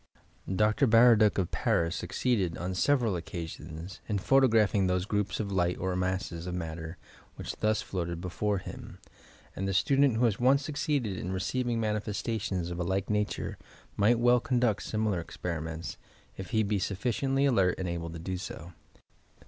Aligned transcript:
Dr. 0.51 0.87
Baradue 0.87 1.37
of 1.37 1.51
Paris 1.51 1.95
succeeded, 1.95 2.57
on 2.57 2.73
several 2.73 3.13
oecaaioiis, 3.13 3.99
in 4.09 4.17
photographing 4.17 4.87
those 4.87 5.05
groups 5.05 5.39
of 5.39 5.51
light 5.51 5.77
or 5.77 5.95
masses 5.95 6.47
of 6.47 6.55
matter 6.55 6.97
which 7.35 7.55
thus 7.57 7.83
floated 7.83 8.19
before 8.19 8.57
him, 8.57 8.97
and 9.55 9.67
the 9.67 9.75
student 9.75 10.17
who 10.17 10.25
has 10.25 10.39
once 10.39 10.63
succeeded 10.65 11.19
in 11.19 11.31
receiving 11.31 11.79
manifestations 11.79 12.71
of 12.71 12.79
a 12.79 12.83
lilie 12.83 13.03
nature, 13.09 13.59
might 13.95 14.17
well 14.17 14.39
conduct 14.39 14.81
similar 14.81 15.23
esperimenta, 15.23 15.97
if 16.35 16.49
he 16.49 16.63
be 16.63 16.79
sufficiently 16.79 17.45
alert 17.45 17.75
and 17.77 17.87
able 17.87 18.09
to 18.09 18.17
do 18.17 18.37
so. 18.37 18.73